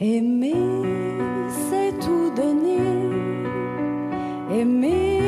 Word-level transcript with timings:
Aimer, 0.00 0.54
c'est 1.70 1.96
tout 2.00 2.28
donner. 2.34 2.80
Aimer, 4.52 5.20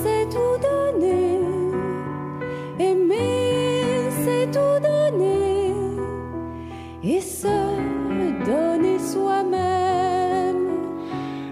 c'est 0.00 0.28
tout 0.30 0.56
donner. 0.62 1.40
Aimer, 2.78 3.82
c'est 4.24 4.46
tout 4.52 4.78
donner. 4.80 5.72
Et 7.02 7.20
se 7.20 7.48
donner 8.46 9.00
soi-même. 9.00 10.68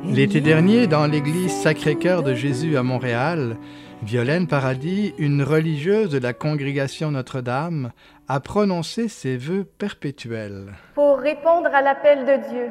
L'été 0.05 0.41
dernier, 0.41 0.86
dans 0.86 1.09
l'église 1.09 1.50
Sacré-Cœur 1.50 2.23
de 2.23 2.34
Jésus 2.34 2.77
à 2.77 2.84
Montréal, 2.84 3.57
Violaine 4.05 4.46
Paradis, 4.46 5.14
une 5.16 5.43
religieuse 5.43 6.11
de 6.11 6.18
la 6.18 6.34
congrégation 6.34 7.11
Notre-Dame, 7.11 7.91
a 8.29 8.38
prononcé 8.38 9.09
ses 9.09 9.38
vœux 9.38 9.64
perpétuels. 9.64 10.75
Pour 10.95 11.16
répondre 11.16 11.75
à 11.75 11.80
l'appel 11.80 12.27
de 12.27 12.48
Dieu 12.51 12.69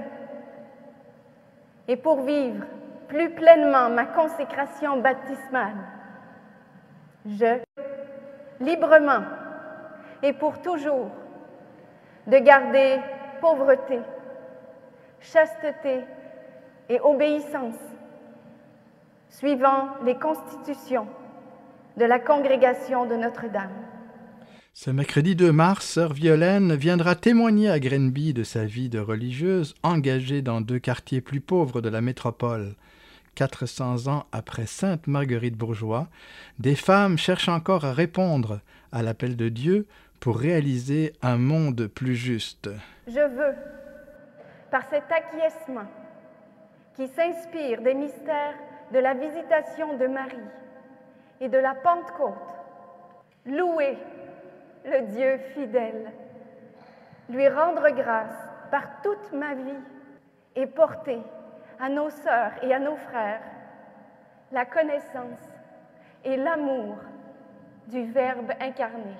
et 1.87 1.97
pour 1.97 2.21
vivre 2.21 2.63
plus 3.07 3.31
pleinement 3.31 3.89
ma 3.89 4.05
consécration 4.05 5.01
baptismale, 5.01 5.75
je, 7.25 7.59
librement 8.63 9.23
et 10.21 10.33
pour 10.33 10.61
toujours, 10.61 11.09
de 12.27 12.37
garder 12.37 12.99
pauvreté, 13.41 13.97
chasteté 15.19 16.01
et 16.89 16.99
obéissance, 16.99 17.81
suivant 19.29 19.87
les 20.05 20.15
constitutions 20.15 21.07
de 21.97 22.05
la 22.05 22.19
congrégation 22.19 23.05
de 23.05 23.15
Notre-Dame. 23.15 23.71
Ce 24.73 24.89
mercredi 24.89 25.35
2 25.35 25.51
mars, 25.51 25.85
sœur 25.85 26.13
Violaine 26.13 26.73
viendra 26.75 27.15
témoigner 27.15 27.69
à 27.69 27.79
Grenby 27.79 28.33
de 28.33 28.43
sa 28.43 28.65
vie 28.65 28.89
de 28.89 28.99
religieuse 28.99 29.75
engagée 29.83 30.41
dans 30.41 30.61
deux 30.61 30.79
quartiers 30.79 31.21
plus 31.21 31.41
pauvres 31.41 31.81
de 31.81 31.89
la 31.89 32.01
métropole. 32.01 32.75
400 33.35 34.07
ans 34.07 34.25
après 34.31 34.65
Sainte 34.65 35.05
Marguerite 35.05 35.57
Bourgeois, 35.57 36.07
des 36.59 36.75
femmes 36.75 37.17
cherchent 37.17 37.49
encore 37.49 37.85
à 37.85 37.93
répondre 37.93 38.61
à 38.91 39.03
l'appel 39.03 39.35
de 39.35 39.49
Dieu 39.49 39.85
pour 40.19 40.39
réaliser 40.39 41.13
un 41.21 41.37
monde 41.37 41.87
plus 41.87 42.15
juste. 42.15 42.69
Je 43.07 43.13
veux, 43.13 43.55
par 44.71 44.83
cet 44.89 45.03
acquiescement 45.11 45.87
qui 46.95 47.07
s'inspire 47.07 47.81
des 47.81 47.93
mystères 47.93 48.55
de 48.91 48.99
la 48.99 49.13
visitation 49.13 49.97
de 49.97 50.07
Marie 50.07 50.49
et 51.43 51.49
de 51.49 51.57
la 51.57 51.75
Pentecôte, 51.75 52.55
louer 53.45 53.97
le 54.85 55.01
Dieu 55.07 55.37
fidèle, 55.53 56.09
lui 57.27 57.49
rendre 57.49 57.89
grâce 57.89 58.47
par 58.71 59.01
toute 59.01 59.33
ma 59.33 59.53
vie 59.53 59.83
et 60.55 60.65
porter 60.65 61.21
à 61.81 61.89
nos 61.89 62.09
sœurs 62.09 62.53
et 62.61 62.73
à 62.73 62.79
nos 62.79 62.95
frères 62.95 63.41
la 64.53 64.65
connaissance 64.65 65.41
et 66.23 66.37
l'amour 66.37 66.95
du 67.87 68.05
Verbe 68.05 68.53
incarné. 68.61 69.17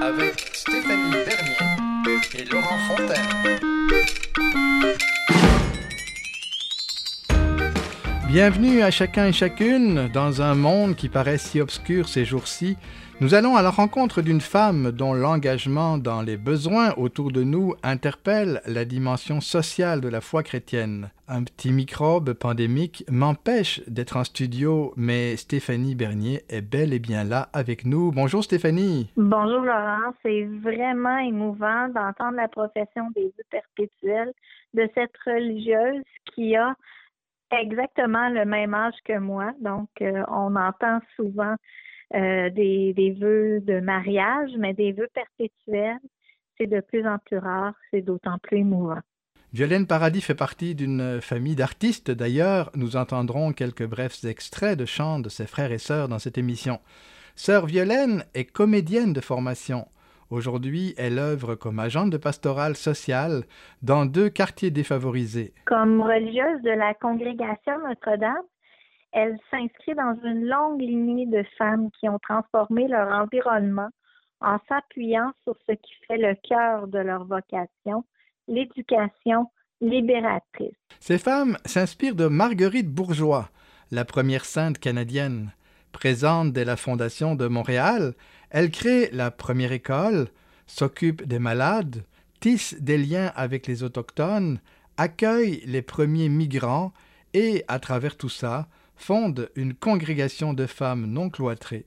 Avec 0.00 0.50
Stéphanie 0.52 1.10
Bernier 1.10 2.20
et 2.34 2.44
Laurent 2.44 2.78
Fontaine. 2.88 3.60
Bienvenue 8.28 8.82
à 8.82 8.90
chacun 8.90 9.26
et 9.26 9.32
chacune 9.32 10.08
dans 10.12 10.42
un 10.42 10.56
monde 10.56 10.96
qui 10.96 11.08
paraît 11.08 11.38
si 11.38 11.60
obscur 11.60 12.08
ces 12.08 12.24
jours-ci. 12.24 12.76
Nous 13.20 13.34
allons 13.34 13.54
à 13.54 13.62
la 13.62 13.70
rencontre 13.70 14.20
d'une 14.20 14.40
femme 14.40 14.90
dont 14.90 15.14
l'engagement 15.14 15.96
dans 15.96 16.22
les 16.22 16.36
besoins 16.36 16.92
autour 16.96 17.30
de 17.30 17.44
nous 17.44 17.74
interpelle 17.84 18.62
la 18.66 18.84
dimension 18.84 19.40
sociale 19.40 20.00
de 20.00 20.08
la 20.08 20.20
foi 20.20 20.42
chrétienne. 20.42 21.10
Un 21.28 21.44
petit 21.44 21.72
microbe 21.72 22.32
pandémique 22.32 23.04
m'empêche 23.08 23.80
d'être 23.86 24.16
en 24.16 24.24
studio, 24.24 24.92
mais 24.96 25.36
Stéphanie 25.36 25.94
Bernier 25.94 26.42
est 26.50 26.62
bel 26.62 26.92
et 26.92 26.98
bien 26.98 27.22
là 27.22 27.48
avec 27.52 27.86
nous. 27.86 28.10
Bonjour 28.10 28.42
Stéphanie. 28.42 29.08
Bonjour 29.16 29.60
Laurent, 29.60 30.12
c'est 30.24 30.46
vraiment 30.62 31.18
émouvant 31.18 31.88
d'entendre 31.90 32.36
la 32.36 32.48
profession 32.48 33.08
des 33.14 33.32
vœux 33.38 33.44
perpétuels 33.50 34.32
de 34.74 34.88
cette 34.96 35.16
religieuse 35.24 36.02
qui 36.34 36.56
a 36.56 36.74
exactement 37.52 38.28
le 38.28 38.44
même 38.44 38.74
âge 38.74 38.94
que 39.04 39.18
moi. 39.18 39.52
Donc, 39.60 39.88
euh, 40.00 40.22
on 40.28 40.56
entend 40.56 41.00
souvent 41.16 41.54
euh, 42.14 42.50
des, 42.50 42.92
des 42.94 43.12
vœux 43.12 43.60
de 43.60 43.80
mariage, 43.80 44.50
mais 44.58 44.74
des 44.74 44.92
vœux 44.92 45.08
perpétuels, 45.12 45.98
c'est 46.58 46.66
de 46.66 46.80
plus 46.80 47.06
en 47.06 47.18
plus 47.18 47.38
rare, 47.38 47.74
c'est 47.90 48.02
d'autant 48.02 48.38
plus 48.38 48.58
émouvant. 48.58 49.00
Violaine 49.52 49.86
Paradis 49.86 50.20
fait 50.20 50.34
partie 50.34 50.74
d'une 50.74 51.20
famille 51.20 51.56
d'artistes. 51.56 52.10
D'ailleurs, 52.10 52.70
nous 52.74 52.96
entendrons 52.96 53.52
quelques 53.52 53.86
brefs 53.86 54.24
extraits 54.24 54.78
de 54.78 54.84
chants 54.84 55.20
de 55.20 55.28
ses 55.28 55.46
frères 55.46 55.72
et 55.72 55.78
sœurs 55.78 56.08
dans 56.08 56.18
cette 56.18 56.36
émission. 56.36 56.80
Sœur 57.36 57.66
Violaine 57.66 58.24
est 58.34 58.44
comédienne 58.44 59.12
de 59.12 59.20
formation. 59.20 59.86
Aujourd'hui, 60.30 60.94
elle 60.98 61.18
œuvre 61.18 61.54
comme 61.54 61.78
agente 61.78 62.10
de 62.10 62.16
pastorale 62.16 62.74
sociale 62.76 63.44
dans 63.82 64.06
deux 64.06 64.28
quartiers 64.28 64.70
défavorisés. 64.70 65.54
Comme 65.66 66.00
religieuse 66.00 66.62
de 66.62 66.70
la 66.70 66.94
congrégation 66.94 67.78
Notre-Dame, 67.86 68.44
elle 69.12 69.38
s'inscrit 69.50 69.94
dans 69.94 70.18
une 70.24 70.46
longue 70.46 70.80
lignée 70.80 71.26
de 71.26 71.44
femmes 71.56 71.90
qui 71.98 72.08
ont 72.08 72.18
transformé 72.18 72.88
leur 72.88 73.08
environnement 73.08 73.88
en 74.40 74.58
s'appuyant 74.68 75.32
sur 75.44 75.56
ce 75.68 75.74
qui 75.74 75.92
fait 76.06 76.18
le 76.18 76.34
cœur 76.48 76.88
de 76.88 76.98
leur 76.98 77.24
vocation, 77.24 78.04
l'éducation 78.48 79.50
libératrice. 79.80 80.74
Ces 81.00 81.18
femmes 81.18 81.56
s'inspirent 81.64 82.16
de 82.16 82.26
Marguerite 82.26 82.92
Bourgeois, 82.92 83.48
la 83.90 84.04
première 84.04 84.44
sainte 84.44 84.78
canadienne. 84.78 85.52
Présente 85.96 86.52
dès 86.52 86.66
la 86.66 86.76
fondation 86.76 87.36
de 87.36 87.46
Montréal, 87.46 88.12
elle 88.50 88.70
crée 88.70 89.08
la 89.12 89.30
première 89.30 89.72
école, 89.72 90.28
s'occupe 90.66 91.26
des 91.26 91.38
malades, 91.38 92.04
tisse 92.38 92.76
des 92.78 92.98
liens 92.98 93.32
avec 93.34 93.66
les 93.66 93.82
autochtones, 93.82 94.60
accueille 94.98 95.62
les 95.64 95.80
premiers 95.80 96.28
migrants 96.28 96.92
et, 97.32 97.64
à 97.66 97.78
travers 97.78 98.18
tout 98.18 98.28
ça, 98.28 98.68
fonde 98.94 99.50
une 99.56 99.72
congrégation 99.72 100.52
de 100.52 100.66
femmes 100.66 101.06
non 101.06 101.30
cloîtrées. 101.30 101.86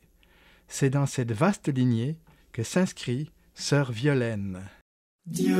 C'est 0.67 0.89
dans 0.89 1.05
cette 1.05 1.31
vaste 1.31 1.67
lignée 1.67 2.17
que 2.51 2.63
s'inscrit 2.63 3.29
Sœur 3.53 3.91
Violaine. 3.91 4.61
Dieu 5.27 5.55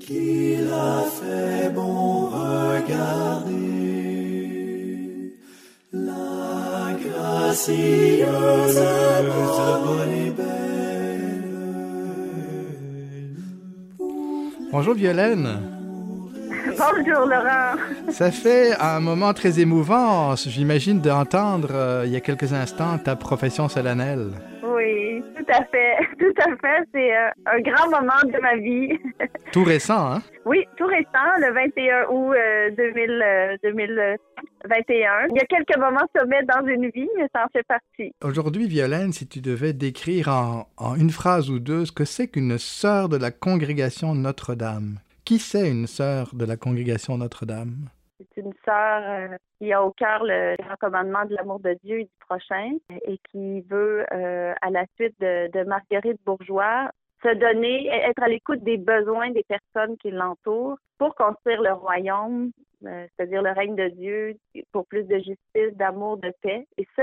qui 0.00 0.56
l'a 0.56 1.04
fait 1.04 1.72
bon 1.72 2.30
regarder 2.30 3.67
Bonjour 14.70 14.94
Violaine. 14.94 15.48
Bonjour 16.66 17.26
Laurent. 17.26 17.76
Ça 18.10 18.30
fait 18.30 18.72
un 18.78 19.00
moment 19.00 19.32
très 19.32 19.60
émouvant, 19.60 20.36
j'imagine, 20.36 21.00
d'entendre 21.00 21.68
euh, 21.72 22.02
il 22.04 22.12
y 22.12 22.16
a 22.16 22.20
quelques 22.20 22.52
instants 22.52 22.98
ta 22.98 23.16
profession 23.16 23.66
solennelle. 23.68 24.28
Oui, 24.62 25.22
tout 25.34 25.46
à 25.48 25.64
fait, 25.64 25.96
tout 26.18 26.34
à 26.42 26.50
fait. 26.56 26.84
C'est 26.92 27.16
euh, 27.16 27.30
un 27.46 27.60
grand 27.60 27.86
moment 27.88 28.20
de 28.24 28.38
ma 28.42 28.56
vie. 28.56 28.98
tout 29.52 29.64
récent, 29.64 30.12
hein? 30.12 30.22
Oui, 30.44 30.66
tout 30.76 30.86
récent, 30.86 31.30
le 31.38 31.54
21 31.54 32.08
août 32.10 32.34
euh, 32.34 32.70
2000 32.76 34.18
il 34.88 35.36
y 35.36 35.40
a 35.40 35.46
quelques 35.46 35.76
moments 35.76 36.06
sommets 36.16 36.42
dans 36.44 36.66
une 36.66 36.90
vie, 36.90 37.08
mais 37.16 37.28
ça 37.34 37.44
en 37.44 37.48
fait 37.48 37.62
partie. 37.64 38.12
Aujourd'hui, 38.22 38.66
Violaine, 38.68 39.12
si 39.12 39.26
tu 39.26 39.40
devais 39.40 39.72
décrire 39.72 40.28
en, 40.28 40.94
une 40.96 41.10
phrase 41.10 41.50
ou 41.50 41.58
deux 41.58 41.86
ce 41.86 41.92
que 41.92 42.04
c'est 42.04 42.28
qu'une 42.28 42.58
sœur 42.58 43.08
de 43.08 43.16
la 43.16 43.30
congrégation 43.30 44.14
Notre-Dame, 44.14 44.98
qui 45.24 45.38
c'est 45.38 45.70
une 45.70 45.86
sœur 45.86 46.34
de 46.34 46.44
la 46.44 46.56
congrégation 46.56 47.16
Notre-Dame? 47.18 47.88
C'est 48.18 48.42
une 48.42 48.52
sœur 48.64 49.02
euh, 49.04 49.36
qui 49.58 49.72
a 49.72 49.82
au 49.82 49.92
cœur 49.92 50.24
le 50.24 50.56
grand 50.62 50.76
commandement 50.80 51.24
de 51.24 51.34
l'amour 51.36 51.60
de 51.60 51.76
Dieu 51.84 52.00
et 52.00 52.04
du 52.04 52.10
prochain 52.28 52.76
et 52.90 53.18
qui 53.30 53.60
veut, 53.62 54.04
euh, 54.12 54.54
à 54.60 54.70
la 54.70 54.84
suite 54.96 55.14
de, 55.20 55.50
de 55.52 55.64
Marguerite 55.64 56.20
Bourgeois, 56.26 56.90
se 57.22 57.34
donner, 57.34 57.86
être 57.88 58.22
à 58.22 58.28
l'écoute 58.28 58.62
des 58.64 58.76
besoins 58.76 59.30
des 59.30 59.44
personnes 59.44 59.96
qui 59.98 60.10
l'entourent 60.10 60.78
pour 60.98 61.14
construire 61.14 61.62
le 61.62 61.72
royaume 61.72 62.50
c'est-à-dire 62.82 63.42
le 63.42 63.52
règne 63.52 63.76
de 63.76 63.88
Dieu, 63.88 64.36
pour 64.72 64.86
plus 64.86 65.04
de 65.04 65.16
justice, 65.16 65.74
d'amour, 65.74 66.16
de 66.18 66.32
paix, 66.42 66.66
et 66.76 66.86
ce, 66.96 67.02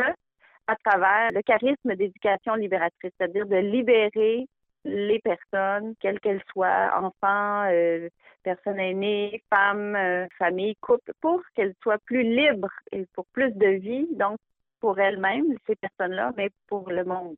à 0.68 0.76
travers 0.84 1.32
le 1.32 1.42
charisme 1.42 1.96
d'éducation 1.96 2.56
libératrice, 2.56 3.12
c'est-à-dire 3.18 3.46
de 3.46 3.58
libérer 3.58 4.48
les 4.84 5.20
personnes, 5.20 5.96
quelles 6.00 6.20
qu'elles 6.20 6.44
soient, 6.52 6.92
enfants, 6.96 7.68
euh, 7.72 8.08
personnes 8.44 8.80
aînées, 8.80 9.42
femmes, 9.54 9.96
euh, 9.96 10.28
familles, 10.38 10.76
couples, 10.80 11.12
pour 11.22 11.42
qu'elles 11.56 11.74
soient 11.82 11.98
plus 12.06 12.24
libres 12.24 12.70
et 12.92 13.06
pour 13.14 13.26
plus 13.34 13.52
de 13.52 13.68
vie, 13.68 14.08
donc 14.12 14.38
pour 14.80 15.00
elles-mêmes, 15.00 15.56
ces 15.66 15.76
personnes-là, 15.76 16.32
mais 16.38 16.50
pour 16.68 16.90
le 16.90 17.04
monde. 17.04 17.38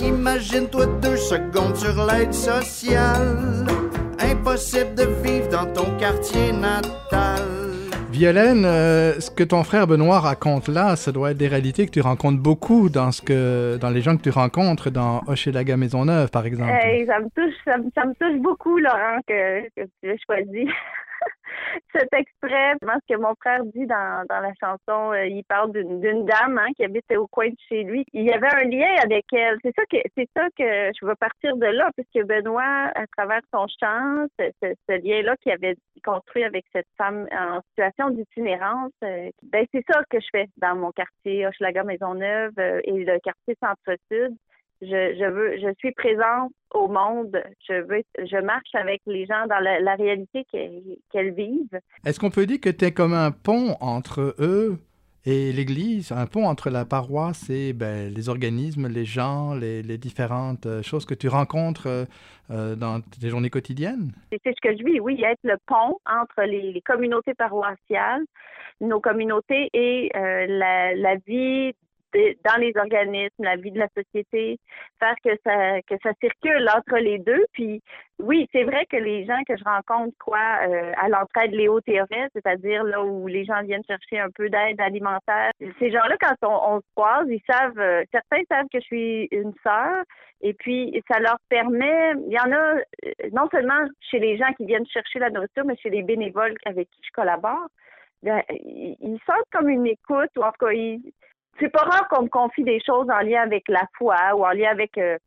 Imagine-toi 0.00 0.86
deux 1.02 1.16
secondes 1.16 1.76
sur 1.76 2.04
l'aide 2.06 2.32
sociale. 2.32 3.95
Impossible 4.46 4.94
de 4.94 5.02
vivre 5.28 5.48
dans 5.48 5.66
ton 5.72 5.98
quartier 5.98 6.52
natal. 6.52 7.42
Violaine, 8.12 8.64
euh, 8.64 9.18
ce 9.18 9.28
que 9.28 9.42
ton 9.42 9.64
frère 9.64 9.88
Benoît 9.88 10.20
raconte 10.20 10.68
là, 10.68 10.94
ça 10.94 11.10
doit 11.10 11.32
être 11.32 11.36
des 11.36 11.48
réalités 11.48 11.84
que 11.84 11.90
tu 11.90 12.00
rencontres 12.00 12.40
beaucoup 12.40 12.88
dans 12.88 13.10
ce 13.10 13.22
que, 13.22 13.76
dans 13.76 13.90
les 13.90 14.02
gens 14.02 14.16
que 14.16 14.22
tu 14.22 14.30
rencontres 14.30 14.90
dans 14.90 15.20
Hochelaga 15.26 15.76
Maisonneuve, 15.76 16.30
par 16.30 16.46
exemple. 16.46 16.70
Hey, 16.80 17.04
ça 17.06 17.18
me 17.18 17.28
touche, 17.34 17.54
ça 17.64 17.76
me, 17.76 17.90
ça 17.92 18.04
me 18.04 18.14
touche 18.14 18.40
beaucoup, 18.40 18.78
Laurent, 18.78 19.18
que, 19.26 19.62
que 19.70 19.88
tu 20.00 20.10
as 20.12 20.16
choisi. 20.24 20.68
cet 21.94 22.12
extrait, 22.12 22.74
ce 22.80 23.14
que 23.14 23.18
mon 23.18 23.34
frère 23.40 23.64
dit 23.64 23.86
dans, 23.86 24.24
dans 24.28 24.40
la 24.40 24.52
chanson, 24.60 25.12
euh, 25.12 25.26
il 25.26 25.44
parle 25.44 25.72
d'une 25.72 26.24
dame 26.24 26.58
hein, 26.58 26.72
qui 26.76 26.84
habite 26.84 27.10
au 27.16 27.26
coin 27.26 27.48
de 27.48 27.56
chez 27.68 27.84
lui. 27.84 28.04
Il 28.12 28.24
y 28.24 28.32
avait 28.32 28.52
un 28.54 28.64
lien 28.64 28.94
avec 29.02 29.24
elle. 29.32 29.58
C'est 29.62 29.74
ça 29.74 29.82
que 29.90 29.96
c'est 30.16 30.28
ça 30.36 30.46
que 30.56 30.90
je 30.98 31.06
veux 31.06 31.14
partir 31.16 31.56
de 31.56 31.66
là, 31.66 31.90
puisque 31.96 32.26
Benoît, 32.26 32.90
à 32.94 33.06
travers 33.16 33.40
son 33.52 33.66
chant, 33.80 34.26
ce, 34.38 34.50
ce, 34.62 34.74
ce 34.88 34.94
lien-là 35.02 35.36
qu'il 35.38 35.52
avait 35.52 35.76
construit 36.04 36.44
avec 36.44 36.64
cette 36.72 36.88
femme 36.96 37.26
en 37.32 37.60
situation 37.68 38.10
d'itinérance, 38.10 38.92
euh, 39.04 39.30
ben 39.42 39.66
c'est 39.72 39.84
ça 39.90 40.02
que 40.10 40.20
je 40.20 40.26
fais 40.30 40.46
dans 40.58 40.76
mon 40.76 40.92
quartier 40.92 41.46
Hochelaga 41.46 41.84
Maisonneuve 41.84 42.52
euh, 42.58 42.80
et 42.84 43.04
le 43.04 43.18
quartier 43.20 43.56
Centre-Sud 43.60 44.36
je, 44.82 44.86
je 44.86 45.30
veux, 45.30 45.58
je 45.58 45.74
suis 45.78 45.92
présente 45.92 46.52
au 46.74 46.88
monde. 46.88 47.42
Je 47.68 47.74
veux, 47.74 48.02
je 48.18 48.40
marche 48.42 48.74
avec 48.74 49.00
les 49.06 49.26
gens 49.26 49.46
dans 49.48 49.58
la, 49.58 49.80
la 49.80 49.94
réalité 49.94 50.44
qu'elles 50.50 51.32
vivent. 51.32 51.80
Est-ce 52.04 52.20
qu'on 52.20 52.30
peut 52.30 52.46
dire 52.46 52.60
que 52.60 52.70
tu 52.70 52.84
es 52.84 52.92
comme 52.92 53.14
un 53.14 53.30
pont 53.30 53.76
entre 53.80 54.34
eux 54.38 54.78
et 55.28 55.52
l'Église, 55.52 56.12
un 56.12 56.26
pont 56.26 56.46
entre 56.46 56.70
la 56.70 56.84
paroisse 56.84 57.50
et 57.50 57.72
ben, 57.72 58.14
les 58.14 58.28
organismes, 58.28 58.86
les 58.86 59.04
gens, 59.04 59.54
les, 59.54 59.82
les, 59.82 59.98
différentes 59.98 60.66
euh, 60.66 60.82
choses 60.82 61.04
que 61.04 61.14
tu 61.14 61.26
rencontres 61.26 61.88
euh, 61.88 62.04
euh, 62.52 62.76
dans 62.76 63.00
tes 63.00 63.28
journées 63.28 63.50
quotidiennes? 63.50 64.12
C'est 64.30 64.54
ce 64.54 64.60
que 64.62 64.76
je 64.76 64.84
vis, 64.84 65.00
oui, 65.00 65.20
être 65.24 65.40
le 65.42 65.56
pont 65.66 65.98
entre 66.06 66.42
les, 66.42 66.70
les 66.70 66.80
communautés 66.80 67.34
paroissiales, 67.34 68.22
nos 68.80 69.00
communautés 69.00 69.68
et 69.72 70.12
euh, 70.14 70.46
la, 70.48 70.94
la 70.94 71.16
vie 71.26 71.72
dans 72.44 72.56
les 72.60 72.72
organismes, 72.76 73.44
la 73.44 73.56
vie 73.56 73.70
de 73.70 73.78
la 73.78 73.88
société, 73.96 74.58
faire 74.98 75.14
que 75.24 75.30
ça 75.44 75.80
que 75.82 75.94
ça 76.02 76.10
circule 76.20 76.68
entre 76.74 76.96
les 76.98 77.18
deux. 77.18 77.44
Puis 77.52 77.82
oui, 78.18 78.48
c'est 78.52 78.64
vrai 78.64 78.86
que 78.86 78.96
les 78.96 79.26
gens 79.26 79.42
que 79.46 79.56
je 79.56 79.64
rencontre 79.64 80.16
croient 80.18 80.60
euh, 80.68 80.92
à 80.96 81.08
l'entraide 81.08 81.52
Léo 81.52 81.80
Théoret, 81.80 82.28
c'est-à-dire 82.32 82.82
là 82.84 83.04
où 83.04 83.26
les 83.26 83.44
gens 83.44 83.62
viennent 83.62 83.84
chercher 83.86 84.18
un 84.18 84.30
peu 84.30 84.48
d'aide 84.48 84.80
alimentaire. 84.80 85.50
Ces 85.78 85.90
gens-là, 85.90 86.16
quand 86.18 86.48
on, 86.48 86.80
se 86.80 86.86
croise, 86.94 87.26
ils 87.28 87.42
savent, 87.48 87.78
euh, 87.78 88.04
certains 88.12 88.42
savent 88.50 88.68
que 88.72 88.80
je 88.80 88.86
suis 88.86 89.28
une 89.30 89.52
sœur, 89.62 90.02
et 90.40 90.54
puis 90.54 91.02
ça 91.10 91.20
leur 91.20 91.36
permet, 91.50 92.12
il 92.26 92.32
y 92.32 92.40
en 92.40 92.52
a 92.52 92.76
euh, 92.76 92.82
non 93.32 93.48
seulement 93.50 93.86
chez 94.00 94.18
les 94.18 94.38
gens 94.38 94.52
qui 94.56 94.64
viennent 94.64 94.86
chercher 94.86 95.18
la 95.18 95.30
nourriture, 95.30 95.64
mais 95.66 95.76
chez 95.76 95.90
les 95.90 96.02
bénévoles 96.02 96.54
avec 96.64 96.88
qui 96.90 97.00
je 97.06 97.12
collabore. 97.12 97.68
Bien, 98.22 98.42
ils 98.48 99.20
sentent 99.26 99.50
comme 99.52 99.68
une 99.68 99.86
écoute, 99.86 100.30
ou 100.38 100.42
en 100.42 100.50
tout 100.52 100.66
cas, 100.66 100.72
ils, 100.72 101.02
c'est 101.60 101.68
pas 101.70 101.82
rare 101.84 102.08
qu'on 102.08 102.22
me 102.24 102.28
confie 102.28 102.64
des 102.64 102.80
choses 102.84 103.08
en 103.10 103.20
lien 103.20 103.42
avec 103.42 103.68
la 103.68 103.86
foi 103.96 104.16
ou 104.34 104.44
en 104.44 104.50
lien 104.50 104.70
avec 104.70 104.96
euh, 104.98 105.18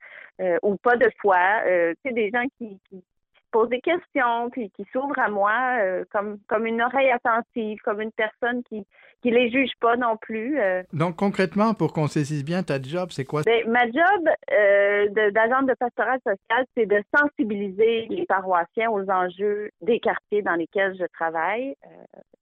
euh, 0.42 0.58
ou 0.64 0.76
pas 0.78 0.96
de 0.96 1.10
foi. 1.22 1.38
Euh, 1.68 1.94
tu 2.04 2.10
sais, 2.10 2.14
des 2.16 2.30
gens 2.30 2.46
qui, 2.58 2.80
qui 2.90 3.04
posent 3.52 3.70
des 3.70 3.82
questions 3.82 4.50
puis 4.52 4.70
qui 4.72 4.86
s'ouvrent 4.94 5.18
à 5.20 5.28
moi 5.30 5.52
euh, 5.82 6.06
comme 6.12 6.38
comme 6.48 6.66
une 6.66 6.82
oreille 6.82 7.10
attentive, 7.12 7.80
comme 7.84 8.00
une 8.02 8.12
personne 8.12 8.64
qui 8.64 8.86
qui 9.22 9.32
les 9.32 9.50
juge 9.52 9.72
pas 9.82 9.98
non 9.98 10.16
plus. 10.16 10.60
euh. 10.60 10.82
Donc 10.94 11.18
concrètement, 11.18 11.74
pour 11.74 11.92
qu'on 11.92 12.08
saisisse 12.08 12.46
bien 12.46 12.64
ta 12.64 12.82
job, 12.82 13.10
c'est 13.12 13.26
quoi? 13.26 13.42
Ben, 13.46 13.68
ma 13.70 13.86
job 13.86 14.30
euh, 14.52 15.08
de- 15.10 15.32
de, 15.32 15.74
pastoral 15.76 16.20
social, 16.26 16.66
c'est 16.78 16.86
de 16.86 17.02
sensibiliser 17.18 18.06
les 18.10 18.26
paroissiens 18.26 18.90
aux 18.92 19.10
enjeux 19.10 19.72
des 19.82 20.00
quartiers 20.00 20.42
dans 20.42 20.56
lesquels 20.56 20.96
je 20.98 21.06
travaille. 21.12 21.76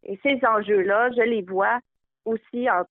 Et 0.03 0.19
ces 0.23 0.39
enjeux-là, 0.45 1.09
je 1.17 1.21
les 1.21 1.41
vois 1.41 1.79
aussi 2.25 2.69
en 2.69 2.83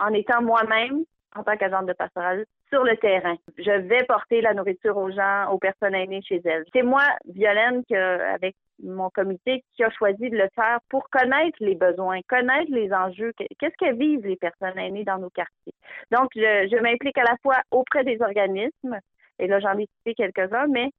en 0.00 0.12
étant 0.12 0.42
moi-même, 0.42 1.04
en 1.34 1.42
tant 1.42 1.56
qu'agente 1.56 1.86
de 1.86 1.92
pastoral, 1.92 2.44
sur 2.70 2.84
le 2.84 2.96
terrain. 2.96 3.36
Je 3.58 3.70
vais 3.70 4.04
porter 4.04 4.40
la 4.40 4.54
nourriture 4.54 4.96
aux 4.96 5.10
gens, 5.10 5.50
aux 5.50 5.58
personnes 5.58 5.94
aînées 5.94 6.22
chez 6.22 6.40
elles. 6.44 6.64
C'est 6.72 6.82
moi, 6.82 7.04
Violaine, 7.26 7.82
avec 7.90 8.56
mon 8.82 9.10
comité, 9.10 9.62
qui 9.74 9.84
a 9.84 9.90
choisi 9.90 10.30
de 10.30 10.36
le 10.36 10.48
faire 10.54 10.78
pour 10.88 11.08
connaître 11.10 11.56
les 11.60 11.74
besoins, 11.74 12.20
connaître 12.28 12.70
les 12.70 12.92
enjeux, 12.92 13.32
qu'est-ce 13.36 13.76
que 13.78 13.94
vivent 13.94 14.26
les 14.26 14.36
personnes 14.36 14.78
aînées 14.78 15.04
dans 15.04 15.18
nos 15.18 15.30
quartiers. 15.30 15.74
Donc, 16.10 16.30
je, 16.34 16.80
m'implique 16.80 17.18
à 17.18 17.24
la 17.24 17.36
fois 17.42 17.58
auprès 17.70 18.04
des 18.04 18.20
organismes, 18.20 18.98
et 19.38 19.46
là, 19.46 19.60
j'en 19.60 19.78
ai 19.78 19.86
cité 19.98 20.14
quelques-uns, 20.14 20.66
mais 20.68 20.90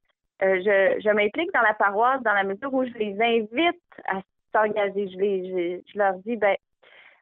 euh, 0.42 0.60
je, 1.00 1.10
m'implique 1.10 1.52
dans 1.52 1.62
la 1.62 1.74
paroisse 1.74 2.22
dans 2.22 2.34
la 2.34 2.44
mesure 2.44 2.72
où 2.72 2.84
je 2.84 2.92
les 2.92 3.16
invite 3.20 3.82
à 4.06 4.20
s'engager. 4.54 5.08
Je, 5.08 5.18
les, 5.18 5.84
je 5.92 5.98
leur 5.98 6.14
dis, 6.18 6.36
ben 6.36 6.56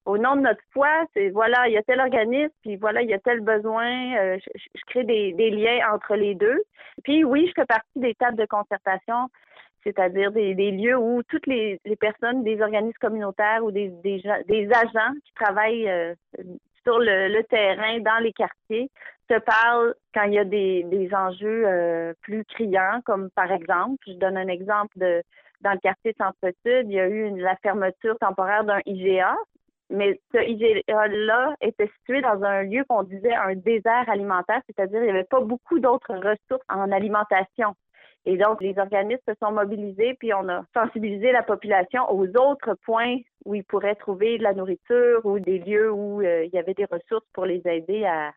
au 0.04 0.18
nom 0.18 0.36
de 0.36 0.42
notre 0.42 0.62
foi, 0.72 0.88
c'est 1.14 1.30
voilà, 1.30 1.68
il 1.68 1.72
y 1.72 1.78
a 1.78 1.82
tel 1.82 2.00
organisme, 2.00 2.52
puis 2.62 2.76
voilà, 2.76 3.02
il 3.02 3.08
y 3.08 3.14
a 3.14 3.18
tel 3.18 3.40
besoin. 3.40 4.16
Euh, 4.16 4.38
je, 4.38 4.60
je, 4.74 4.84
crée 4.86 5.04
des, 5.04 5.32
des, 5.32 5.50
liens 5.50 5.80
entre 5.92 6.14
les 6.14 6.34
deux. 6.34 6.62
Puis 7.02 7.24
oui, 7.24 7.46
je 7.48 7.52
fais 7.54 7.66
partie 7.66 7.98
des 7.98 8.14
tables 8.14 8.36
de 8.36 8.46
concertation, 8.46 9.28
c'est-à-dire 9.82 10.30
des, 10.32 10.54
des, 10.54 10.72
lieux 10.72 10.96
où 10.96 11.22
toutes 11.22 11.46
les, 11.46 11.80
les, 11.84 11.96
personnes, 11.96 12.44
des 12.44 12.60
organismes 12.60 12.98
communautaires 13.00 13.64
ou 13.64 13.70
des, 13.70 13.88
des, 14.02 14.22
des 14.48 14.68
agents 14.72 15.14
qui 15.24 15.32
travaillent 15.34 15.88
euh, 15.88 16.14
sur 16.82 16.98
le, 16.98 17.28
le, 17.28 17.42
terrain, 17.44 17.98
dans 18.00 18.22
les 18.22 18.32
quartiers, 18.32 18.90
se 19.30 19.38
parlent 19.38 19.94
quand 20.12 20.24
il 20.24 20.34
y 20.34 20.38
a 20.38 20.44
des, 20.44 20.84
des 20.84 21.14
enjeux 21.14 21.64
euh, 21.66 22.12
plus 22.20 22.44
criants, 22.44 23.00
comme 23.06 23.30
par 23.30 23.50
exemple, 23.50 23.96
je 24.06 24.12
donne 24.12 24.36
un 24.36 24.48
exemple 24.48 24.98
de 24.98 25.22
dans 25.62 25.72
le 25.72 25.78
quartier 25.78 26.14
Centre-Sud, 26.18 26.88
il 26.88 26.92
y 26.92 27.00
a 27.00 27.08
eu 27.08 27.26
une, 27.26 27.40
la 27.40 27.56
fermeture 27.56 28.18
temporaire 28.18 28.64
d'un 28.64 28.80
IGA, 28.84 29.34
mais 29.90 30.20
ce 30.32 30.38
IGA-là 30.38 31.54
était 31.60 31.90
situé 31.98 32.20
dans 32.22 32.42
un 32.42 32.62
lieu 32.62 32.84
qu'on 32.88 33.02
disait 33.02 33.34
un 33.34 33.54
désert 33.54 34.08
alimentaire, 34.08 34.60
c'est-à-dire 34.66 35.00
il 35.00 35.04
n'y 35.04 35.10
avait 35.10 35.24
pas 35.24 35.40
beaucoup 35.40 35.78
d'autres 35.78 36.14
ressources 36.14 36.64
en 36.68 36.90
alimentation. 36.90 37.74
Et 38.26 38.38
donc, 38.38 38.62
les 38.62 38.78
organismes 38.78 39.20
se 39.28 39.34
sont 39.42 39.52
mobilisés, 39.52 40.14
puis 40.18 40.32
on 40.32 40.48
a 40.48 40.64
sensibilisé 40.72 41.30
la 41.30 41.42
population 41.42 42.10
aux 42.10 42.26
autres 42.38 42.74
points 42.86 43.18
où 43.44 43.54
ils 43.54 43.64
pourraient 43.64 43.96
trouver 43.96 44.38
de 44.38 44.42
la 44.42 44.54
nourriture 44.54 45.20
ou 45.24 45.38
des 45.38 45.58
lieux 45.58 45.92
où 45.92 46.22
euh, 46.22 46.44
il 46.44 46.50
y 46.54 46.58
avait 46.58 46.72
des 46.72 46.86
ressources 46.86 47.26
pour 47.34 47.44
les 47.44 47.60
aider 47.66 48.06
à, 48.06 48.32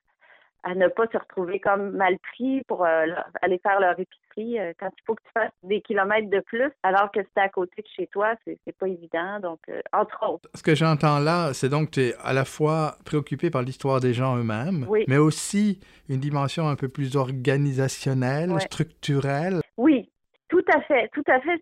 à 0.63 0.75
ne 0.75 0.87
pas 0.87 1.05
se 1.11 1.17
retrouver 1.17 1.59
comme 1.59 1.91
mal 1.91 2.17
pris 2.33 2.61
pour 2.67 2.85
euh, 2.85 3.05
aller 3.41 3.59
faire 3.59 3.79
leur 3.79 3.97
épicerie 3.99 4.59
euh, 4.59 4.73
quand 4.79 4.89
il 4.97 5.03
faut 5.05 5.15
que 5.15 5.23
tu 5.23 5.31
fasses 5.33 5.51
des 5.63 5.81
kilomètres 5.81 6.29
de 6.29 6.39
plus 6.39 6.71
alors 6.83 7.11
que 7.11 7.19
c'est 7.21 7.41
à 7.41 7.49
côté 7.49 7.81
de 7.81 7.87
chez 7.95 8.07
toi, 8.07 8.33
c'est 8.45 8.77
pas 8.77 8.87
évident. 8.87 9.39
Donc, 9.41 9.59
euh, 9.69 9.81
entre 9.93 10.27
autres. 10.27 10.49
Ce 10.53 10.63
que 10.63 10.75
j'entends 10.75 11.19
là, 11.19 11.53
c'est 11.53 11.69
donc 11.69 11.89
que 11.89 11.95
tu 11.95 12.01
es 12.01 12.15
à 12.23 12.33
la 12.33 12.45
fois 12.45 12.95
préoccupé 13.05 13.49
par 13.49 13.61
l'histoire 13.61 13.99
des 13.99 14.13
gens 14.13 14.37
eux-mêmes, 14.37 14.85
oui. 14.89 15.05
mais 15.07 15.17
aussi 15.17 15.79
une 16.09 16.19
dimension 16.19 16.67
un 16.67 16.75
peu 16.75 16.89
plus 16.89 17.15
organisationnelle, 17.15 18.51
ouais. 18.51 18.59
structurelle. 18.59 19.61
Oui, 19.77 20.09
tout 20.49 20.63
à 20.73 20.81
fait, 20.81 21.09
tout 21.13 21.23
à 21.27 21.39
fait. 21.39 21.59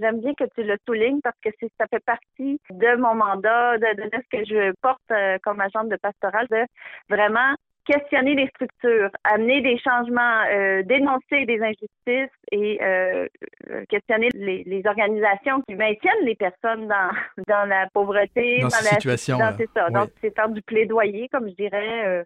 J'aime 0.00 0.20
bien 0.20 0.32
que 0.34 0.44
tu 0.54 0.62
le 0.62 0.76
soulignes 0.86 1.20
parce 1.22 1.36
que 1.44 1.50
ça 1.78 1.86
fait 1.88 2.04
partie 2.04 2.60
de 2.70 2.96
mon 2.96 3.14
mandat, 3.14 3.78
de, 3.78 4.02
de, 4.02 4.04
de 4.04 4.22
ce 4.22 4.36
que 4.36 4.44
je 4.44 4.72
porte 4.80 5.40
comme 5.42 5.60
agente 5.60 5.88
de 5.88 5.96
pastoral, 5.96 6.46
de 6.50 6.64
vraiment 7.08 7.54
questionner 7.84 8.34
les 8.34 8.48
structures, 8.48 9.10
amener 9.24 9.60
des 9.60 9.78
changements, 9.78 10.42
euh, 10.50 10.82
dénoncer 10.82 11.46
des 11.46 11.60
injustices 11.60 12.36
et 12.50 12.78
euh, 12.82 13.26
questionner 13.88 14.28
les, 14.34 14.62
les, 14.64 14.82
organisations 14.86 15.62
qui 15.68 15.74
maintiennent 15.74 16.24
les 16.24 16.34
personnes 16.34 16.88
dans, 16.88 17.10
dans 17.48 17.64
la 17.68 17.88
pauvreté, 17.92 18.60
dans, 18.60 18.68
dans 18.68 18.84
la 18.84 18.90
situation. 18.90 19.38
Dans, 19.38 19.56
c'est 19.56 19.68
ça. 19.74 19.86
Oui. 19.86 19.94
Donc, 19.94 20.10
c'est 20.20 20.34
faire 20.34 20.48
du 20.48 20.62
plaidoyer, 20.62 21.28
comme 21.28 21.48
je 21.48 21.54
dirais. 21.54 22.06
Euh, 22.06 22.24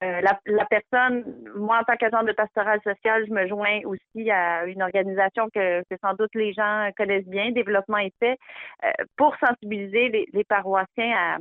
la, 0.00 0.38
la, 0.46 0.64
personne, 0.66 1.24
moi, 1.56 1.80
en 1.80 1.82
tant 1.82 1.96
qu'agent 1.96 2.22
de 2.22 2.30
pastoral 2.30 2.78
social, 2.84 3.24
je 3.26 3.32
me 3.32 3.48
joins 3.48 3.80
aussi 3.84 4.30
à 4.30 4.64
une 4.66 4.80
organisation 4.80 5.48
que, 5.52 5.80
que 5.80 5.96
sans 6.00 6.14
doute 6.14 6.30
les 6.34 6.52
gens 6.52 6.88
connaissent 6.96 7.26
bien, 7.26 7.50
Développement 7.50 7.98
et 7.98 8.12
Paix, 8.20 8.36
pour 9.16 9.34
sensibiliser 9.44 10.08
les, 10.10 10.28
les 10.32 10.44
paroissiens 10.44 11.16
à, 11.16 11.38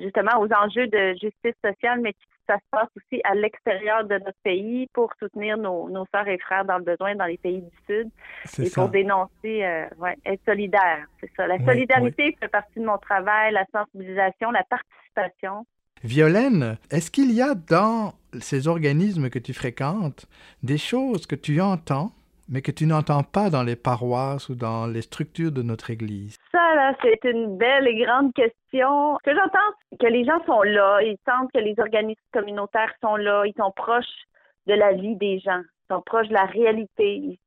justement 0.00 0.40
aux 0.40 0.48
enjeux 0.52 0.86
de 0.86 1.14
justice 1.20 1.54
sociale, 1.64 2.00
mais 2.00 2.14
ça 2.46 2.56
se 2.56 2.64
passe 2.70 2.88
aussi 2.96 3.20
à 3.24 3.34
l'extérieur 3.34 4.04
de 4.04 4.14
notre 4.14 4.38
pays 4.44 4.86
pour 4.92 5.12
soutenir 5.18 5.58
nos, 5.58 5.88
nos 5.90 6.06
sœurs 6.14 6.28
et 6.28 6.38
frères 6.38 6.64
dans 6.64 6.78
le 6.78 6.84
besoin 6.84 7.14
dans 7.16 7.24
les 7.24 7.38
pays 7.38 7.60
du 7.60 7.76
Sud 7.86 8.10
et 8.58 8.66
ça. 8.66 8.80
pour 8.80 8.90
dénoncer, 8.90 9.64
euh, 9.64 9.86
ouais, 9.98 10.16
être 10.24 10.40
solidaire. 10.44 11.06
C'est 11.20 11.30
ça. 11.36 11.46
La 11.46 11.56
oui, 11.56 11.64
solidarité 11.64 12.24
oui. 12.26 12.36
fait 12.40 12.48
partie 12.48 12.80
de 12.80 12.84
mon 12.84 12.98
travail, 12.98 13.52
la 13.52 13.64
sensibilisation, 13.72 14.50
la 14.50 14.64
participation. 14.64 15.66
Violaine, 16.04 16.76
est-ce 16.90 17.10
qu'il 17.10 17.32
y 17.32 17.42
a 17.42 17.54
dans 17.54 18.12
ces 18.40 18.68
organismes 18.68 19.30
que 19.30 19.38
tu 19.38 19.54
fréquentes 19.54 20.26
des 20.62 20.78
choses 20.78 21.26
que 21.26 21.34
tu 21.34 21.60
entends 21.60 22.12
mais 22.48 22.62
que 22.62 22.70
tu 22.70 22.86
n'entends 22.86 23.22
pas 23.22 23.50
dans 23.50 23.62
les 23.62 23.76
paroisses 23.76 24.48
ou 24.48 24.54
dans 24.54 24.86
les 24.86 25.02
structures 25.02 25.52
de 25.52 25.62
notre 25.62 25.90
Église? 25.90 26.38
Ça, 26.52 26.74
là, 26.74 26.94
c'est 27.02 27.24
une 27.24 27.56
belle 27.56 27.88
et 27.88 28.04
grande 28.04 28.32
question. 28.34 29.18
Ce 29.18 29.30
que 29.30 29.36
j'entends, 29.36 29.98
que 29.98 30.06
les 30.06 30.24
gens 30.24 30.44
sont 30.46 30.62
là, 30.62 31.00
ils 31.02 31.18
sentent 31.28 31.50
que 31.52 31.58
les 31.58 31.74
organismes 31.78 32.20
communautaires 32.32 32.92
sont 33.00 33.16
là, 33.16 33.44
ils 33.46 33.54
sont 33.56 33.72
proches 33.74 34.26
de 34.66 34.74
la 34.74 34.92
vie 34.92 35.16
des 35.16 35.38
gens, 35.40 35.62
ils 35.62 35.94
sont 35.94 36.02
proches 36.02 36.28
de 36.28 36.34
la 36.34 36.44
réalité, 36.44 37.38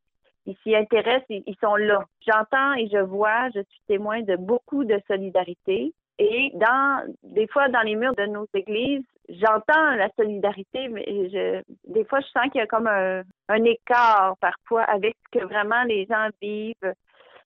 ils 0.46 0.58
s'y 0.64 0.76
intéressent, 0.76 1.26
ils 1.30 1.58
sont 1.62 1.76
là. 1.76 2.06
J'entends 2.28 2.74
et 2.74 2.88
je 2.92 3.00
vois, 3.00 3.50
je 3.56 3.62
suis 3.62 3.82
témoin 3.88 4.22
de 4.22 4.36
beaucoup 4.36 4.84
de 4.84 5.00
solidarité. 5.08 5.94
Et 6.18 6.52
dans, 6.56 7.04
des 7.24 7.48
fois, 7.48 7.70
dans 7.70 7.82
les 7.82 7.96
murs 7.96 8.16
de 8.16 8.26
nos 8.26 8.48
églises, 8.54 9.04
j'entends 9.30 9.96
la 9.96 10.10
solidarité, 10.18 10.88
mais 10.90 11.06
je, 11.06 11.62
des 11.88 12.06
fois, 12.06 12.20
je 12.22 12.28
sens 12.28 12.50
qu'il 12.52 12.60
y 12.60 12.64
a 12.64 12.68
comme 12.68 12.88
un, 12.88 13.24
écart 13.64 14.36
parfois 14.40 14.84
avec 14.84 15.16
ce 15.26 15.40
que 15.40 15.46
vraiment 15.46 15.84
les 15.84 16.06
gens 16.06 16.28
vivent. 16.42 16.94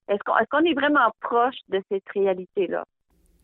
Est-ce 0.07 0.49
qu'on 0.49 0.65
est, 0.65 0.71
est 0.71 0.73
vraiment 0.73 1.11
proche 1.21 1.55
de 1.69 1.81
cette 1.89 2.07
réalité-là? 2.13 2.83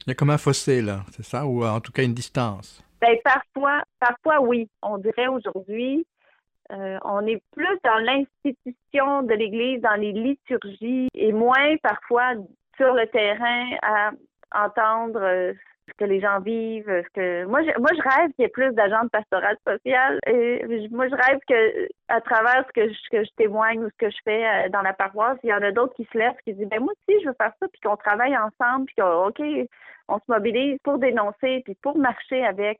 Il 0.05 0.09
y 0.09 0.11
a 0.11 0.15
comme 0.15 0.29
un 0.29 0.37
fossé, 0.37 0.81
là, 0.81 1.01
c'est 1.11 1.23
ça? 1.23 1.45
Ou 1.45 1.63
en 1.63 1.79
tout 1.79 1.91
cas 1.91 2.03
une 2.03 2.13
distance? 2.13 2.83
Ben, 3.01 3.15
parfois, 3.23 3.81
parfois, 3.99 4.41
oui. 4.41 4.69
On 4.81 4.97
dirait 4.97 5.27
aujourd'hui, 5.27 6.05
euh, 6.71 6.97
on 7.03 7.25
est 7.25 7.41
plus 7.51 7.79
dans 7.83 7.97
l'institution 7.97 9.23
de 9.23 9.33
l'Église, 9.33 9.81
dans 9.81 9.95
les 9.95 10.11
liturgies, 10.11 11.07
et 11.13 11.31
moins 11.31 11.77
parfois 11.81 12.33
sur 12.75 12.93
le 12.93 13.07
terrain 13.07 13.71
à 13.81 14.11
entendre 14.53 15.21
euh, 15.21 15.53
ce 15.89 15.93
que 15.93 16.05
les 16.05 16.21
gens 16.21 16.39
vivent. 16.39 17.03
Que 17.13 17.45
moi, 17.45 17.61
je, 17.63 17.79
moi, 17.79 17.89
je 17.95 18.01
rêve 18.01 18.31
qu'il 18.33 18.43
y 18.43 18.45
ait 18.45 18.49
plus 18.49 18.73
d'agents 18.73 19.03
de 19.03 19.09
pastoral 19.09 19.57
social. 19.67 20.19
Et 20.27 20.87
moi, 20.91 21.07
je 21.07 21.15
rêve 21.15 21.39
que 21.47 21.87
à 22.07 22.21
travers 22.21 22.65
ce 22.67 22.73
que 22.73 22.87
je, 22.87 23.09
que 23.11 23.23
je 23.23 23.29
témoigne 23.37 23.83
ou 23.83 23.89
ce 23.89 23.97
que 24.05 24.09
je 24.09 24.17
fais 24.23 24.45
euh, 24.45 24.69
dans 24.69 24.81
la 24.81 24.93
paroisse, 24.93 25.37
il 25.43 25.49
y 25.49 25.53
en 25.53 25.61
a 25.61 25.71
d'autres 25.71 25.93
qui 25.95 26.07
se 26.11 26.17
lèvent, 26.17 26.35
qui 26.43 26.53
disent 26.53 26.67
ben 26.69 26.79
moi 26.79 26.93
aussi, 26.93 27.19
je 27.21 27.27
veux 27.27 27.35
faire 27.35 27.53
ça, 27.59 27.67
puis 27.67 27.81
qu'on 27.81 27.97
travaille 27.97 28.35
ensemble, 28.37 28.85
puis 28.85 28.95
qu'on 28.95 29.31
on 30.07 30.17
se 30.17 30.23
mobilise 30.27 30.77
pour 30.83 30.97
dénoncer, 30.97 31.61
puis 31.65 31.75
pour 31.81 31.97
marcher 31.97 32.45
avec. 32.45 32.79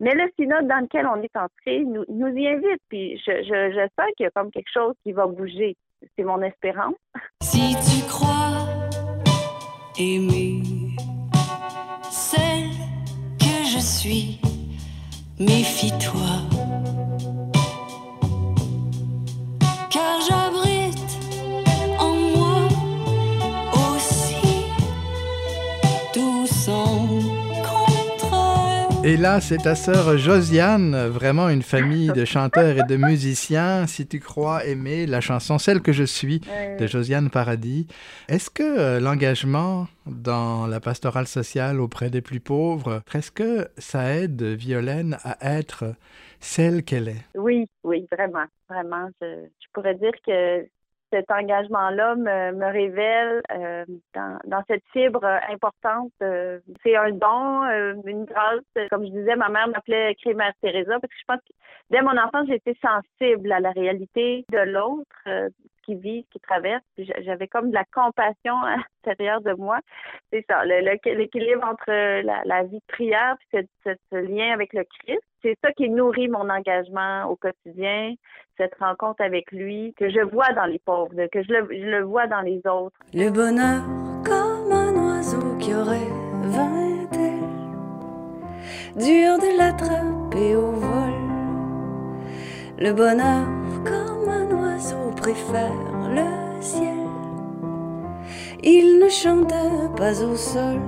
Mais 0.00 0.14
le 0.14 0.30
synode 0.38 0.68
dans 0.68 0.80
lequel 0.80 1.06
on 1.06 1.20
est 1.22 1.36
entré 1.36 1.80
nous, 1.80 2.04
nous 2.08 2.28
y 2.36 2.46
invite, 2.46 2.80
puis 2.88 3.18
je, 3.18 3.32
je, 3.42 3.72
je 3.72 3.88
sens 3.98 4.10
qu'il 4.16 4.24
y 4.24 4.26
a 4.26 4.30
comme 4.30 4.50
quelque 4.50 4.72
chose 4.72 4.94
qui 5.02 5.12
va 5.12 5.26
bouger. 5.26 5.76
C'est 6.16 6.24
mon 6.24 6.40
espérance. 6.42 6.94
Si 7.42 7.74
tu 7.74 8.06
crois 8.06 8.68
aimer 9.98 10.62
suis, 13.98 14.38
méfie-toi. 15.40 16.30
Car 19.90 20.20
j'abrite 20.20 20.37
Et 29.08 29.16
là, 29.16 29.40
c'est 29.40 29.56
ta 29.56 29.74
sœur 29.74 30.18
Josiane, 30.18 30.94
vraiment 31.08 31.48
une 31.48 31.62
famille 31.62 32.08
de 32.08 32.26
chanteurs 32.26 32.76
et 32.76 32.82
de 32.82 32.96
musiciens. 32.96 33.86
Si 33.86 34.06
tu 34.06 34.20
crois 34.20 34.66
aimer 34.66 35.06
la 35.06 35.22
chanson 35.22 35.56
Celle 35.56 35.80
que 35.80 35.92
je 35.92 36.04
suis 36.04 36.42
de 36.78 36.86
Josiane 36.86 37.30
Paradis, 37.30 37.86
est-ce 38.28 38.50
que 38.50 38.62
euh, 38.62 39.00
l'engagement 39.00 39.86
dans 40.04 40.66
la 40.66 40.78
pastorale 40.78 41.26
sociale 41.26 41.80
auprès 41.80 42.10
des 42.10 42.20
plus 42.20 42.40
pauvres, 42.40 43.00
est-ce 43.14 43.30
que 43.30 43.68
ça 43.78 44.14
aide 44.14 44.42
Violaine 44.42 45.16
à 45.24 45.56
être 45.56 45.94
celle 46.38 46.82
qu'elle 46.82 47.08
est? 47.08 47.24
Oui, 47.34 47.66
oui, 47.84 48.06
vraiment, 48.12 48.44
vraiment. 48.68 49.08
Je, 49.22 49.46
je 49.58 49.66
pourrais 49.72 49.94
dire 49.94 50.12
que 50.26 50.68
cet 51.10 51.30
engagement-là 51.30 52.14
me, 52.16 52.52
me 52.52 52.72
révèle 52.72 53.42
euh, 53.52 53.84
dans, 54.14 54.38
dans, 54.46 54.62
cette 54.66 54.84
fibre 54.92 55.24
importante. 55.24 56.12
Euh, 56.22 56.60
c'est 56.82 56.96
un 56.96 57.10
don, 57.10 57.64
euh, 57.64 57.94
une 58.04 58.24
grâce. 58.24 58.88
Comme 58.90 59.04
je 59.04 59.10
disais, 59.10 59.36
ma 59.36 59.48
mère 59.48 59.68
m'appelait 59.68 60.14
Crémère 60.16 60.52
Teresa 60.60 60.98
parce 61.00 61.12
que 61.12 61.18
je 61.18 61.24
pense 61.26 61.40
que 61.40 61.52
dès 61.90 62.02
mon 62.02 62.16
enfance, 62.16 62.46
j'étais 62.48 62.76
sensible 62.82 63.52
à 63.52 63.60
la 63.60 63.70
réalité 63.70 64.44
de 64.50 64.58
l'autre, 64.58 65.50
qui 65.88 65.94
vit, 65.94 66.26
qui 66.30 66.38
traverse. 66.40 66.82
J'avais 66.98 67.48
comme 67.48 67.70
de 67.70 67.74
la 67.74 67.84
compassion 67.94 68.54
à 68.56 68.76
l'intérieur 69.06 69.40
de 69.40 69.54
moi. 69.54 69.78
C'est 70.30 70.44
ça, 70.48 70.64
l'équilibre 70.66 71.64
entre 71.64 71.88
la, 71.88 72.42
la, 72.44 72.62
vie 72.64 72.76
de 72.76 72.86
prière 72.88 73.36
et 73.54 73.66
ce, 73.84 73.90
ce, 74.10 74.16
lien 74.16 74.52
avec 74.52 74.74
le 74.74 74.84
Christ. 74.84 75.22
C'est 75.40 75.56
ça 75.64 75.72
qui 75.72 75.88
nourrit 75.88 76.28
mon 76.28 76.50
engagement 76.50 77.24
au 77.30 77.36
quotidien, 77.36 78.14
cette 78.58 78.74
rencontre 78.74 79.22
avec 79.22 79.50
lui, 79.50 79.94
que 79.96 80.10
je 80.10 80.20
vois 80.20 80.52
dans 80.52 80.66
les 80.66 80.80
pauvres, 80.80 81.14
que 81.32 81.42
je 81.42 81.52
le, 81.52 82.02
vois 82.02 82.26
dans 82.26 82.42
les 82.42 82.60
autres. 82.66 82.98
Le 83.14 83.30
bonheur 83.30 83.82
comme 84.26 84.72
un 84.72 84.94
oiseau 84.94 85.56
qui 85.58 85.74
aurait 85.74 86.10
vingt 86.42 87.12
ailes, 87.12 87.38
dur 88.96 89.38
de 89.38 89.56
l'attraper 89.56 90.54
au 90.56 90.72
vol. 90.72 91.14
Le 92.78 92.92
bonheur 92.92 93.57
préfère 95.28 95.74
le 96.08 96.62
ciel. 96.62 96.96
Il 98.64 98.98
ne 98.98 99.10
chante 99.10 99.52
pas 99.96 100.22
au 100.22 100.34
sol. 100.36 100.80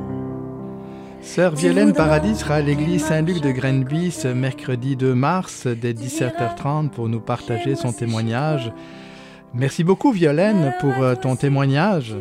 Sœur 1.20 1.54
Violaine 1.54 1.92
Paradis 1.92 2.36
sera 2.36 2.54
à 2.54 2.60
l'église 2.62 3.04
Saint-Luc 3.04 3.42
de 3.42 3.50
Grenby 3.50 4.10
ce 4.10 4.28
mercredi 4.28 4.96
2 4.96 5.14
mars 5.14 5.66
dès 5.66 5.92
17h30 5.92 6.88
pour 6.88 7.10
nous 7.10 7.20
partager 7.20 7.74
son 7.74 7.92
témoignage. 7.92 8.72
Merci 9.52 9.84
beaucoup 9.84 10.10
Violaine 10.10 10.72
pour 10.80 11.02
euh, 11.02 11.14
ton 11.16 11.36
témoignage. 11.36 12.16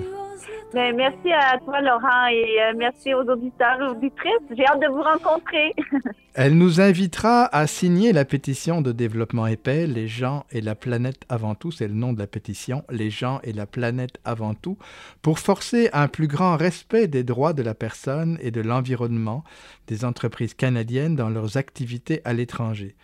Ben, 0.72 0.96
merci 0.96 1.32
à 1.34 1.58
toi, 1.58 1.82
Laurent, 1.82 2.28
et 2.32 2.62
euh, 2.62 2.74
merci 2.78 3.12
aux 3.16 3.24
auditeurs 3.24 3.82
et 3.82 3.88
auditrices. 3.88 4.32
J'ai 4.56 4.68
hâte 4.68 4.80
de 4.80 4.88
vous 4.88 5.02
rencontrer. 5.02 5.74
Elle 6.36 6.60
nous 6.60 6.80
invitera 6.80 7.46
à 7.46 7.66
signer 7.66 8.14
la 8.14 8.24
pétition 8.24 8.82
de 8.82 8.92
développement 8.92 9.48
épais, 9.48 9.88
Les 9.88 10.08
gens 10.08 10.46
et 10.52 10.62
la 10.62 10.76
planète 10.76 11.24
avant 11.28 11.56
tout, 11.56 11.72
c'est 11.72 11.88
le 11.88 11.96
nom 11.96 12.14
de 12.14 12.20
la 12.20 12.28
pétition, 12.28 12.84
Les 12.92 13.10
gens 13.10 13.40
et 13.44 13.52
la 13.52 13.66
planète 13.66 14.20
avant 14.26 14.54
tout, 14.54 14.78
pour 15.24 15.40
forcer 15.40 15.90
un 15.92 16.08
plus 16.08 16.28
grand 16.28 16.56
respect 16.56 17.08
des 17.08 17.24
droits 17.24 17.54
de 17.54 17.64
la 17.64 17.74
personne 17.74 18.38
et 18.40 18.52
de 18.52 18.62
l'environnement 18.62 19.44
des 19.88 20.06
entreprises 20.06 20.54
canadiennes 20.54 21.16
dans 21.16 21.30
leurs 21.30 21.58
activités 21.58 22.22
à 22.26 22.34
l'étranger. 22.34 22.96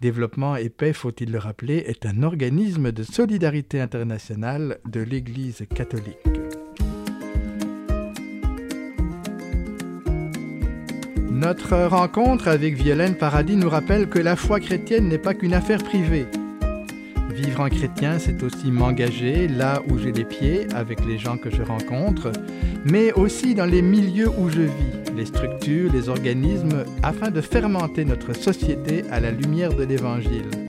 Développement 0.00 0.56
et 0.56 0.72
faut-il 0.92 1.30
le 1.30 1.38
rappeler, 1.38 1.84
est 1.86 2.06
un 2.06 2.24
organisme 2.24 2.90
de 2.90 3.04
solidarité 3.04 3.80
internationale 3.80 4.78
de 4.84 5.00
l'Église 5.00 5.64
catholique. 5.72 6.43
Notre 11.34 11.74
rencontre 11.86 12.46
avec 12.46 12.76
Violaine 12.76 13.16
Paradis 13.16 13.56
nous 13.56 13.68
rappelle 13.68 14.08
que 14.08 14.20
la 14.20 14.36
foi 14.36 14.60
chrétienne 14.60 15.08
n'est 15.08 15.18
pas 15.18 15.34
qu'une 15.34 15.52
affaire 15.52 15.82
privée. 15.82 16.26
Vivre 17.34 17.62
en 17.62 17.68
chrétien, 17.68 18.20
c'est 18.20 18.40
aussi 18.44 18.70
m'engager 18.70 19.48
là 19.48 19.82
où 19.90 19.98
j'ai 19.98 20.12
les 20.12 20.24
pieds, 20.24 20.68
avec 20.76 21.04
les 21.04 21.18
gens 21.18 21.36
que 21.36 21.50
je 21.50 21.62
rencontre, 21.62 22.30
mais 22.84 23.12
aussi 23.14 23.56
dans 23.56 23.64
les 23.64 23.82
milieux 23.82 24.30
où 24.38 24.48
je 24.48 24.60
vis, 24.60 25.12
les 25.16 25.26
structures, 25.26 25.92
les 25.92 26.08
organismes, 26.08 26.84
afin 27.02 27.32
de 27.32 27.40
fermenter 27.40 28.04
notre 28.04 28.32
société 28.32 29.02
à 29.10 29.18
la 29.18 29.32
lumière 29.32 29.74
de 29.74 29.82
l'Évangile. 29.82 30.46